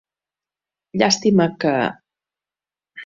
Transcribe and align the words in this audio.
Llàstima 1.01 1.49
que... 1.65 1.75